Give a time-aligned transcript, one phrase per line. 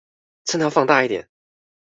[0.45, 1.29] 真的要放大一點